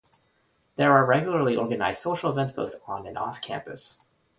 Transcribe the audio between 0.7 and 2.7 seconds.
There are regularly organized social events